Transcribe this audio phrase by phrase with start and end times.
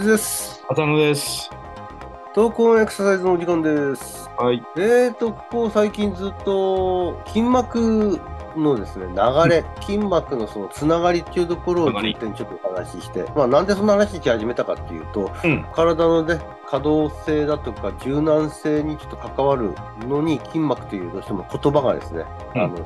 [0.00, 0.64] ズです。
[0.68, 1.50] 浅野です。
[2.34, 4.30] 投稿エクササイズのお時間です。
[4.38, 4.62] はい。
[4.76, 8.20] えーと、ここ最近ずっと筋膜
[8.56, 15.66] のですね、流れ、筋膜のそのつながりっていうところを重点にちょっとお話しして、まあなんでそんな話し始めたかっていうと、うん。
[15.74, 19.74] 体のね、可動性だとか柔軟性にちょっと関わる
[20.08, 22.76] のに筋膜というどうしても言葉がですね、うんあの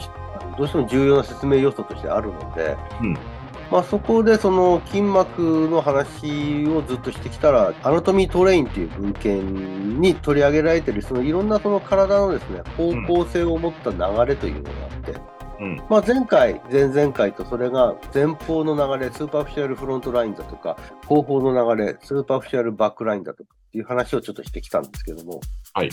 [0.56, 3.18] どうしても重要な説明要素としてあるので、うん
[3.70, 15.82] まあ、そこでその筋膜の話をずっとしてきたら、 Anatomy Train という文献に取り上げられている、そのいろんなその体のですね、方向性を持った流れというのがあって、うん。
[15.88, 20.76] まあ、前回、前々回とそれが前方の流れ、 Superficial Front Line だとか、
[21.06, 25.40] 後方の流れ、 Superficial Back Line だとかっていう話をちょっとしてきたんですけども、
[25.72, 25.90] はい。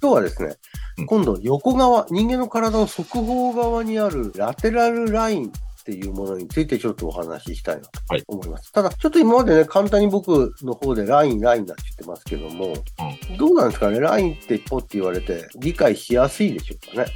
[0.00, 0.54] 今日はですね
[0.98, 5.52] うん、今度横側、人間の体の側方側にある Lateral Line
[5.84, 8.72] っていうものについてちょっとお話ししたいなとはい思います。
[8.72, 12.72] ただ、ちょっと今までね、簡単に僕の方でライン、ラインだって言ってますけども、
[13.36, 17.08] どうなんですかね、ラインってポって言われて理解しやすいでしょうかね？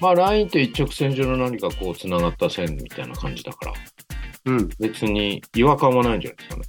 [0.00, 3.72] まあ、ラインって一直線上の何かこう、繋がった線みたいな感じだから、
[4.46, 4.68] うん。
[4.78, 6.62] 別に違和感はないんじゃないですかね。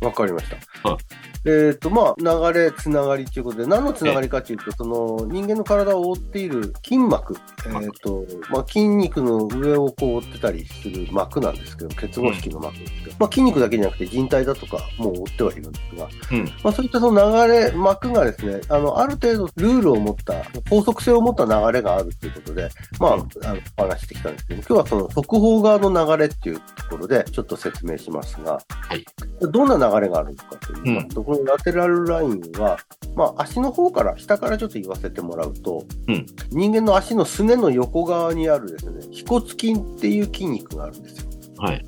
[0.00, 0.56] わかりました。
[0.82, 7.34] は いえっ、と、まあ、流れ、つながりということで、何のつながりかというと、その、人間の体を覆っている筋膜、
[7.66, 16.44] えっ、と、まあ、筋肉の上をこう覆ってたりする膜なんですけど、結合式の膜ですけど、まあ、筋肉だけじゃなくて人体だとかも覆ってはいるんですが、うん。
[16.62, 20.34] まあ、そういったその流れ、膜がですね、あの、ある程度ルールを持った、
[20.70, 22.68] 法則性を持った流れがあるということで、
[23.00, 29.04] まあ、うんあの、お話してきたんですけど、今日はその速報側の流れっていうところでちょっと説明しますが、はい。
[29.40, 32.78] どんな流れがあるのかと言いますと、このラテラルラインは、
[33.14, 41.30] まあ、足の方から、下からちょっと言わせてもらうと、うん人間の足のすねの横側にあるですね、腓骨筋っていう筋肉があるんですよ。
[41.58, 41.84] はい。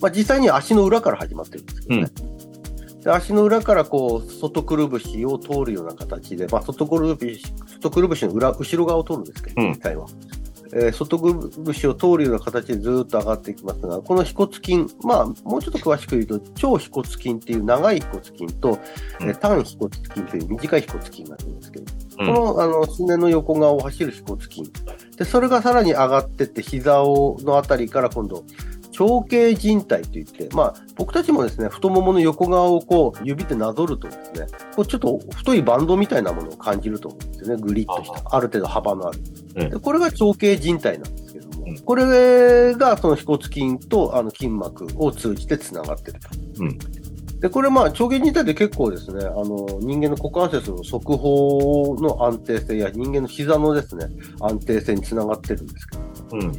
[0.00, 2.10] まあ、実際には足の裏から始まってるんですけどね。
[3.02, 10.06] で足の裏からこう、外くるぶしを通るような形で、まあ、外くるぶし、外くるぶしの裏、後ろ側を通るんですけど、うん実際は。
[10.74, 18.78] えー外くるぶしを通るような形でずーっと上がっていきますが、この腓骨筋、まあ、もうちょっと詳しく言うと、超腓骨筋っていう長い腓骨筋と、
[19.20, 21.84] えーうん短腓骨筋という短い腓骨筋があるんですけど、
[22.18, 22.34] うん。
[22.34, 24.62] この、あの、すねの横側を走る腓骨筋。
[25.16, 28.44] で、それがさらに上がってって、膝を、のあたりから今度、
[28.94, 34.46] 長径靭帯といって、まあ、僕たちもですね、太ももの横側をこう、指でなぞるとですね、
[34.76, 37.62] こうちょっと太いバンドみたいなものを感じると思うんですよね。
[37.62, 39.18] グリッとした、ある程度幅のある。
[39.56, 46.28] うんでこれが長径靭帯なんですけども、うんこれがその腓骨筋とあの筋膜を通じてつながってると。
[46.60, 46.78] うん
[47.40, 54.06] で、これまあ、長径靭帯で結構ですね、あの、人間の股関節の側方の安定性や人間の膝のですね、
[54.40, 56.02] 安定性につながってるんですけど、
[56.32, 56.52] うん。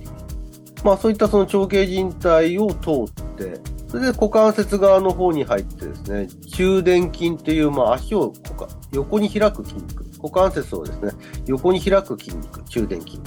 [0.85, 8.33] まあそういったその長径靭帯を通って、それで股関節側の方に入ってですね、中殿筋っていう、まあ足を
[8.91, 11.11] 横に開く筋肉、股関節をですね、
[11.47, 13.19] 横に開く筋肉、中殿筋。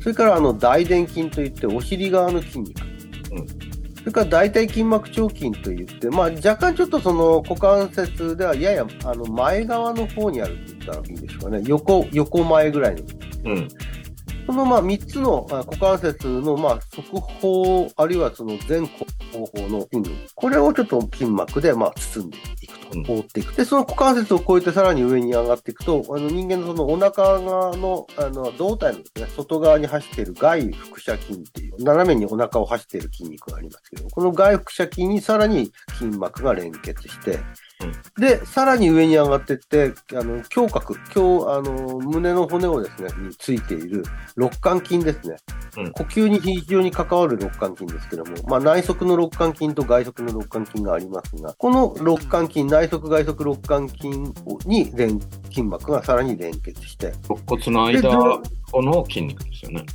[0.00, 2.82] それからあの大殿筋といってお尻側の筋肉。
[3.32, 11.62] うんそれから大腿筋膜腸筋といって、まあ若干ちょっとその股関節ではややあの前側の方にあるって言ったらいいんでしょうかね。
[11.66, 13.02] 横、横前ぐらいの
[13.44, 13.68] うん。
[14.50, 18.88] このまあ3つのあ股関節のまあ側方、あるいはその前後
[19.46, 23.04] 方の筋肉、これをちょっと筋膜でまあ包んでいくうん。
[23.04, 23.54] と、覆っていく。
[23.54, 37.38] で、その股関節を越えてさらに上に上がっていくと、あの人間のそのお腹側のあの胴体のですね、外側に走っている外腹斜筋っていう、斜めにお腹を走っている筋肉がありますけど、この外腹斜筋にさらに筋膜が連結して、
[38.18, 44.04] で、さらに上に上がっていって、あの、胸郭、胸、あの、胸の骨をですね、についている
[44.36, 45.36] 肋間筋ですね。
[45.76, 54.08] うん呼吸に非常に関わる肋間筋ですけども、まあ内側の肋間筋と外側の肋間筋がありますが、この肋間筋、内側外側肋間筋
[54.66, 58.40] に連、筋膜がさらに連結して、肋骨の間
[58.70, 59.86] この筋肉ですよね。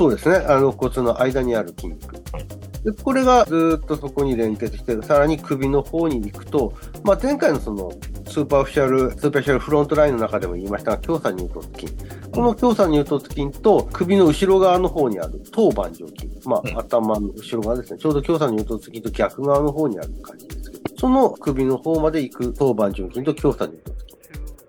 [0.00, 0.36] そうですね。
[0.36, 2.14] あの、骨の間にある筋肉。
[2.32, 2.46] はい
[2.82, 6.72] でこれがずーっとそこに連結して、さらに首の方に行くと、
[7.04, 7.92] まあ、前回のその、
[8.26, 11.92] Superficial、Superficial Front Line の中でも言いましたが、胸鎖乳突筋。
[12.32, 16.30] この胸鎖乳突筋と首の後ろ側の方にある頭板状筋。
[16.46, 17.98] まあ、うん頭の後ろ側ですね。
[17.98, 24.00] ちょうど胸鎖乳突筋と逆側の方にある感じですけど、その首の方まで行く頭板状筋と胸鎖乳突筋。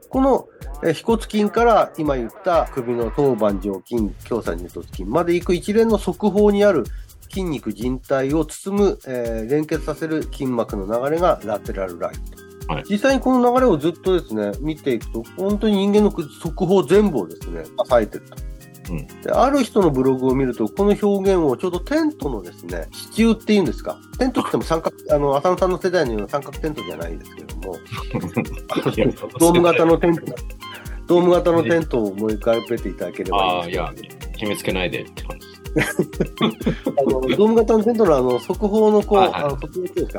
[0.10, 0.50] この
[0.83, 6.86] えー腓骨筋から今言った首の頭板状筋、胸鎖乳突筋まで行く一連の側方にある
[7.30, 12.74] 筋肉靭帯を包む、えー連結させる筋膜の流れがラテラルライト。
[12.74, 18.36] はい実際にこの流れをずっとですね、見ていくと、本当に人間の側方全部をですね、支えてると。
[18.92, 24.00] うんである人のブログを見ると、この表現をちょうどテントのですね、支柱っていうんですか。
[24.18, 27.75] テントって言っても三角、 あの、浅野さんの世代のような三角テントじゃないですけども、
[29.39, 30.25] ドーム型のテント、
[31.11, 35.47] ドーム型のテントを思い浮かべていただければいいああ、んですけどいや、決めつけないでって感じ。
[36.87, 39.57] あの ドーム型のテントのあの、側方のこう、はいはいあの、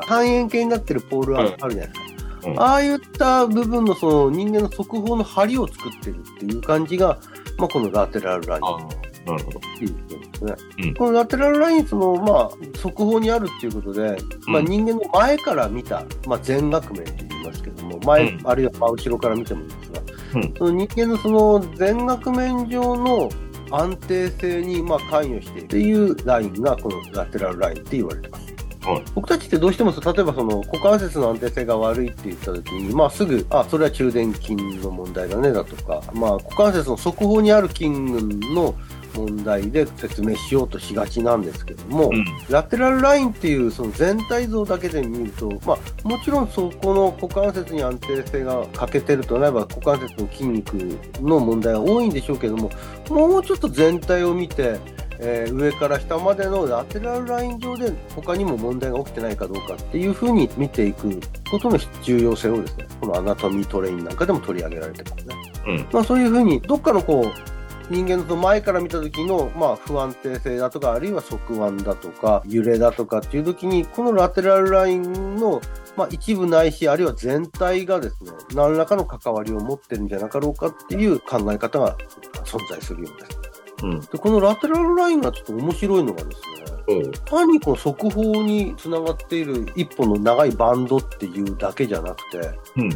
[0.06, 2.00] 半円形になってるポールある,、じゃないですか。
[2.46, 7.18] うんああいった部分のその人間の側方の梁を作ってるっていう感じが、
[7.56, 9.60] まあ、このラテラルラインああ、なるほど。
[9.60, 10.54] っていうことですね。
[10.84, 14.16] うんこのラテラルライン、その、まあ、側方にあるっていうことで、
[14.48, 20.01] まあ、うん人間の前から見た、まあ、全額面って言いますけども、前、うんあるいは真後ろから見てもいいんですが、
[20.34, 23.29] うんその人間のその全額面上の
[23.70, 28.51] 安定性にま関与しているというラインがこのラテラルラインって言われてます。
[28.84, 38.75] はい僕たちってどうしても例えばその股関節の安定性が悪いって言った時に、まあ、すぐ、あ、それは中殿筋の問題だねだとか、まあ、股関節の側方にある筋群の
[39.14, 42.25] 問題で説明しようとしがちなんですけども、うん。
[42.49, 50.75] ラテラルラインっていうその全体像だけで見ると、まあ、もちろんそこの股関節に安定性が欠けてるとなれば股関節の筋肉
[51.20, 52.70] の問題が多いんでしょうけども
[53.08, 54.78] もうちょっと全体を見て、
[55.22, 61.20] えー上から下までの Lateral Line 上で他にも問題が起きてないかどうかっていうふうに見ていく
[61.50, 65.52] ことの重要性をですねこの Anatomy Train なんかでも取り上げられてますね。
[65.66, 65.88] うん。
[65.92, 75.60] まあ、そういうふうに、どっかのこう、人間の前から見た時の、まあ、不安定性だとか、あるいは側弯だとか、揺れだとかっていう時に、この Lateral Line の、
[75.96, 81.96] まあ、一部ないし、あるいは全体がですね、何らかの関わりを持ってるんじゃなかろうかっていう考え方が
[82.44, 83.51] 存在するようです。
[83.82, 84.00] うん。
[84.00, 87.12] で、この Lateral Line がちょっと面白いのがですね、そう。
[87.25, 92.38] 単にこの側方につながっている一本の長いバンドっていうだけじゃなくて、
[92.76, 92.90] うん。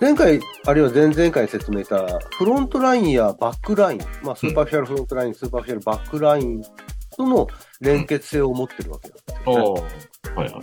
[0.00, 6.62] 前回、あるいは前々回説明した Front Line や Back Line、まあ、 Superficial Front Line、Superficial Back Line
[7.16, 7.46] との
[7.80, 9.82] 連結性を持ってるわけなんですよね。。
[10.34, 10.62] はいはい。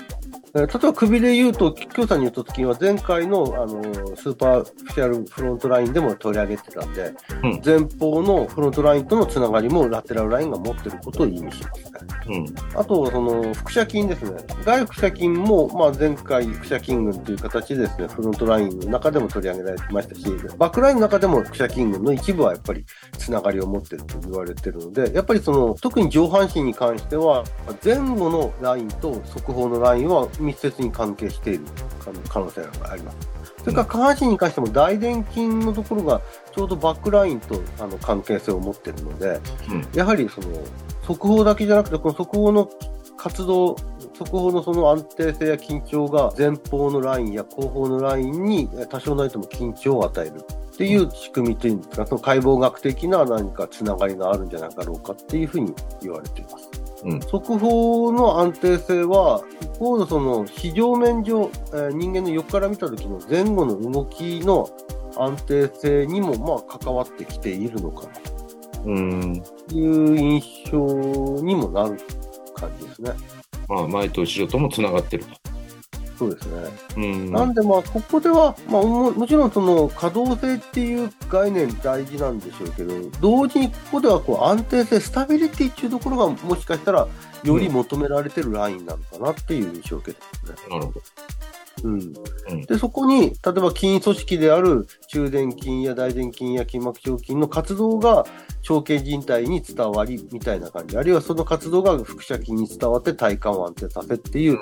[0.55, 3.83] えー例えば首で言うと、京さんに言った時には前回のあの
[4.15, 7.13] Superficial Front Line でも取り上げてたんで、
[7.43, 11.99] うん前方の Front Line とのつながりも Lateral Line が持ってることを意味しますね。
[12.29, 12.37] う
[12.75, 12.79] ん。
[12.79, 14.37] あと、その、腹斜筋ですね。
[14.63, 20.25] 外腹斜筋も、まあ、前回、腹斜筋群という形でですね、 Front Line の中でも取り上げられてましたし、
[20.57, 22.85] Back Line の中でも腹斜筋群の一部はやっぱり
[23.17, 27.43] つながりを持ってると言われてるので、やっぱりその、特に上半身に関しては、
[27.83, 31.65] 前後のラインと側方のラインは密接に関係している
[32.29, 33.17] 可能性があります。
[33.59, 36.21] それから下半身に関しても大臀筋のところが
[36.55, 39.39] ちょうどバックラインとあの関係性を持っているので、
[39.69, 40.47] うんやはりその
[41.03, 42.69] 速報だけじゃなくて、この速報の
[43.17, 43.75] 活動、
[44.13, 56.69] 速報のその安定性や緊張が前方のラインや後方のラインにえ多少なりとも緊張を与えるっていう仕組みというんですか、その解剖学的な何かつながりがあるんじゃなかろうかっていうふうに言われています。
[57.05, 64.69] うん速報の安定性は、一方のその非常面上、えー人間の横から見た時の前後の動きの
[65.17, 68.11] 安定性にもまあ関わってきているのかな
[68.85, 69.43] うん。
[69.67, 70.77] という印象
[71.41, 71.97] にもなる
[72.55, 73.11] 感じですね。
[73.67, 75.48] まあ、前と後ろとも繋がってると。
[76.19, 76.63] そうですね。
[76.97, 77.31] うん。
[77.31, 87.07] なんでまあ、ここでは、まあも、もちろんその可動性っていう概念大事なんでしょうけど、同時にここではこう安定性、スタビリティっていうところがもしかしたら
[87.43, 90.75] より求められてるラインなのかなっていう印象を受けてますね。
[90.75, 91.01] なるほど。
[91.83, 91.93] うん。
[91.93, 92.13] うん
[92.65, 98.25] で、そこに、例えば筋組織である中殿筋や大殿筋や筋膜腸筋の活動が
[98.61, 104.59] 長径靭帯に伝わりみたいな感じ、あるいはその活動が腹斜筋に伝わって体幹を安定させっていう、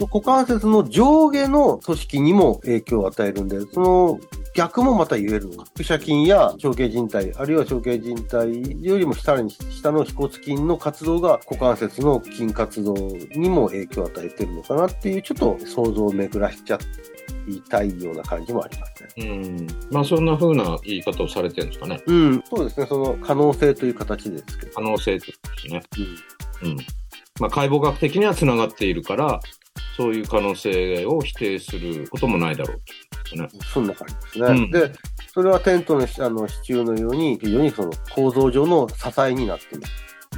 [0.00, 4.20] 股関節の上下の組織にも影響を与えるんで、その
[4.54, 5.70] 逆もまた言えるのか。
[5.76, 12.94] 腹斜筋や長径靭帯、あるいは長径靭帯よりもさらに下の腓骨筋の活動が股関節の筋活動
[13.36, 16.78] にも影響を与えてるのかなっていう、ちょっと想像を巡らしちゃ
[17.46, 19.30] いたいような感じもありますね。
[19.30, 19.66] うん。
[19.90, 22.00] まあ、そんな風な言い方をされてるんですかね。
[22.06, 22.86] うん、そうですね。
[22.86, 24.72] その可能性という形ですけど。
[24.74, 25.82] 可能性ってことですね。
[26.62, 26.76] うんうん。
[27.40, 29.40] まあ、解剖学的には繋がっているから、
[29.96, 32.80] そういう可能性を否定することもないだろう
[33.28, 33.36] と。
[33.36, 33.48] ね。
[33.72, 34.46] そんな感じですね。
[34.46, 34.92] うんで、
[35.32, 39.84] それはテントのあの支柱のように、非常にその構造上の支えになっている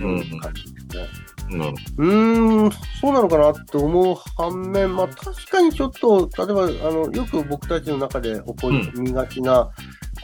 [0.00, 1.00] うん感じですね。
[1.00, 9.70] なるうーん、そうなのかなって思う反面、まあ確かにちょっと、例えば、あの、よく僕たちの中で起こりがちな、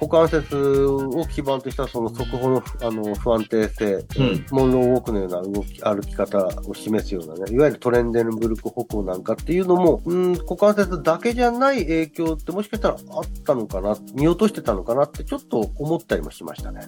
[0.00, 16.80] 股関節を基盤としたその速歩のあの不安定性、うんモンローウォークのような動き、歩き方を示すようなね、いわゆるトレンデンブルク歩行なんかっていうのも、うん、股関節だけじゃない影響ってもしかしたらあったのかな、見落としてたのかなってちょっと思ったりもしましたね。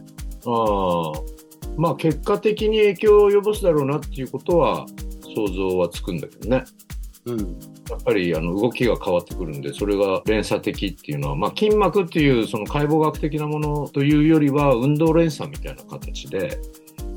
[0.47, 1.48] あ。
[1.77, 4.87] まあ結果的に影響を及ぼすだろうなっていうことは
[5.35, 6.65] 想像はつくんだけどね。
[7.27, 7.39] うん。
[7.91, 16.61] やっぱりあの動きが変わってくるんで、それが連鎖的っていうのは、まあ、筋膜っていうその解剖学的なものというよりは、運動連鎖みたいな形で、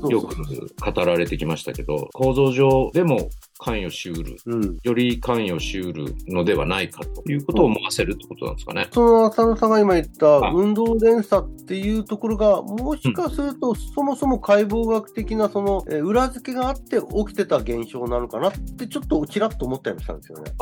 [0.08, 3.28] よく語られてきましたけど、構造上でも
[3.62, 4.76] 関与しうる、うん。
[4.82, 8.88] より関与しうるのではないかということを思わせるってことなんですかね。
[8.92, 20.52] その浅野さんが今言ったあ運動連鎖っていうところが、もしかすると、そもそも解剖学的なその、えー裏付けがあって起きてた現象なのかなって、ちょっとちらっと思ったりもしたんですよね。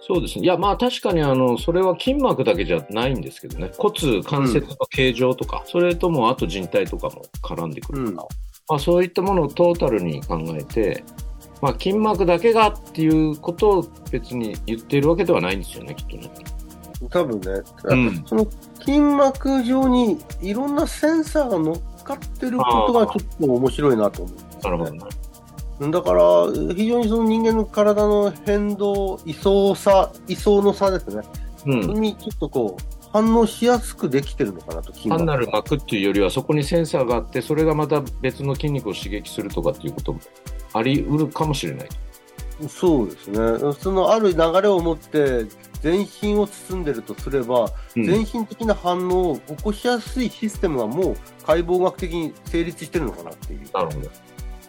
[0.00, 0.44] そうですね。
[0.44, 3.70] いや、まあ確かにあの、それは筋膜だけじゃないんですけどね。
[3.78, 8.16] 骨、関節の形状とか、それともあと人体とかも絡んでくるから、うん
[8.66, 11.04] まあそういったものをトータルに考えて、
[11.60, 16.30] まあ筋膜だけがっていうことを別に言っているわけではないんですよね、きっとね。
[17.10, 17.62] 多分ね。
[17.84, 18.46] うんその
[18.84, 25.24] 筋膜上にいろんなセンサーが乗っかってることがちょっと面白いなと思うんですよねなるほどね。
[25.80, 31.22] だから、非常にその人間の体の変動、位相差、位相の差ですね。
[31.66, 32.00] うん。
[32.00, 40.20] にちょっとこう、反応しやすくできてるのかなと、筋単なるが膜っていうよりは、そこにセンサーがあって、それがまた別の筋肉を刺激するとかっていうことも
[40.74, 41.88] あり得るかもしれない。
[42.68, 43.74] そうですね。
[43.80, 45.46] そのある流れを持って、
[45.80, 51.16] 全身を包んでるとすれば、うん全身的な反応を起こしやすいシステムがもう
[51.46, 53.60] 解剖学的に成立してるのかなっていう。
[53.72, 54.00] なるほ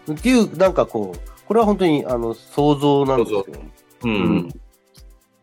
[0.08, 0.14] ど。
[0.14, 3.60] っていう、なんかこう、これは本当にあの想像なんですけど、
[4.04, 4.50] うん。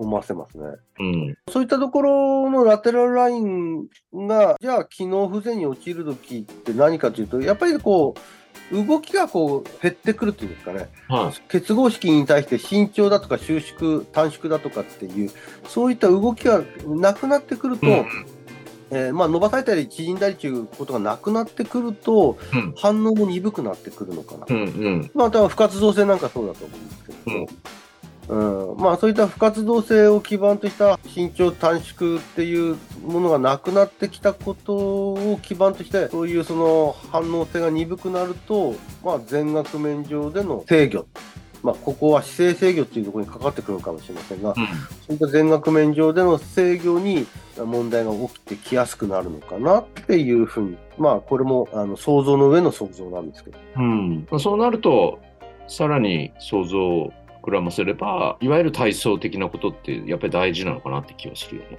[0.02, 0.64] 思わせますね。
[0.98, 1.38] うん。
[1.48, 8.20] そういったところのラテラルラインが、じゃあ機能不全に陥るときって何かというと、やっぱりこう、
[8.72, 10.88] 動きがこう減ってくるっていうんですかね。
[11.08, 11.40] はい。
[11.48, 15.30] 結合式に対して伸長だとか収縮、短縮だとかっていう、
[15.68, 18.06] そういった動きがなくなってくると、うん
[18.90, 24.46] えーまあ、伸ばされたり縮んだりということがなくなってくると、うん反応も鈍くなってくるのかな。
[24.48, 24.62] うん。
[24.62, 25.10] うん。
[25.14, 27.46] まあ、多分不活動性なんかそうだと思うんですけど、うん
[28.78, 38.74] まあ、そういった不活動性を基盤とした身長短縮っていうものがなくなってきたことを基盤として、そういうその反応性が鈍くなると、
[39.04, 41.06] まあ、全額面上での制御、
[41.62, 44.60] まあ、ここは姿勢制御っていうところにかかってくるのかもしれませんが、そ
[45.10, 53.58] ういった全額面上での制御に問題が起きてきやすくなるのかなっていうふうに、まあ、これもあの想像の上の想像なんですけど。
[53.76, 54.26] うん。
[54.30, 55.20] まあそうなると、
[55.68, 57.12] さらに想像を
[57.42, 61.78] 膨らませれば、いわゆる体操的なことってやっぱり大事なのかなって気はするよね。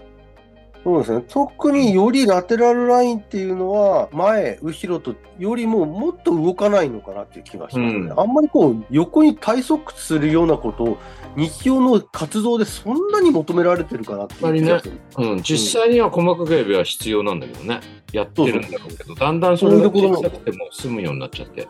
[0.84, 1.24] そうですね。
[1.30, 8.00] 特によりラテラルラインっていうのは、前、後ろとよりももっと動かないのかなっていう気がしますね。
[8.00, 10.98] うんあんまりこう、横に体側するようなことを、
[11.38, 15.00] 日常の活動でそんなに求められてるかなっていう気がする。
[15.18, 15.42] うん。
[15.42, 17.80] 実際には細かく指は必要なんだけどね。
[18.12, 21.66] やってるんだろうけど、だんだんそれが小さくても済むようになっちゃって。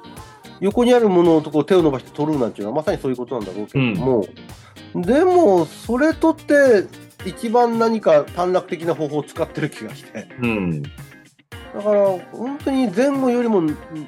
[0.64, 4.26] 横にあるものをこう手を伸ばして取るなんていうのはまさにそういうことなんだろうけども、
[4.96, 6.86] でも、それとって、
[7.26, 10.26] 一番何か短絡的な方法を使ってる気がして。
[10.42, 10.82] うん。
[10.82, 13.62] だから、本当に前後よりも、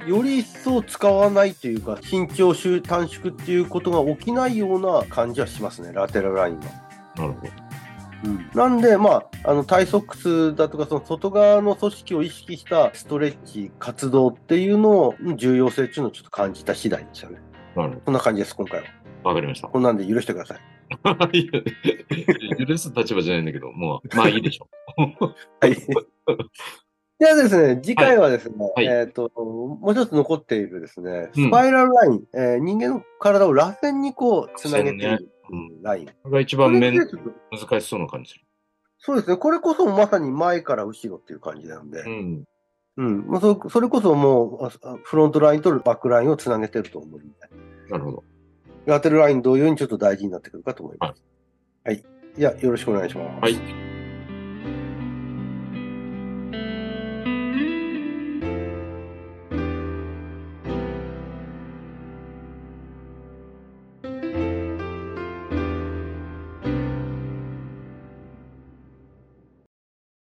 [0.08, 6.64] より一層使わないというか、身長収短縮っていうことが起きないような感じはしますね、ラテラルラインは。
[7.18, 7.65] なるほど。
[8.54, 17.40] なんで、まあ、あの、体側屈だとか、その外側の組織を意識したストレッチ、活動っていうのの重要性っていうのをちょっと感じた次第ですよね。
[17.76, 18.88] なるほこんな感じです、今回は。
[19.24, 19.30] ど。
[19.30, 19.68] わかりました。
[19.68, 20.60] こんなんで許してください。
[21.38, 21.50] い
[22.60, 24.68] や許す立場じゃないんだけど、もう、まあ いいでしょ
[25.60, 25.76] はい。
[27.18, 36.30] ではですね、次回はですね、はいえっ、と、もう一つ残っているですね、うんスパイラルライン、えー人間の体を螺旋にこう、つなげているうんライン。
[36.30, 38.46] が一番面難しそうな感じする。
[38.98, 42.44] そうですね、これこそまさに前から後ろっていう感じなんで、うん。
[42.98, 44.70] うん、もうそそれこそもう、あ
[45.04, 47.36] フロントラインとバックラインをつなげてると思うんで、
[47.90, 48.24] なるほど。
[48.86, 51.24] ラテルライン同様にちょっと大事になってくるかと思います。
[51.84, 52.04] はい。
[52.38, 53.42] いや、よろしくお願いします。
[53.42, 53.85] はい。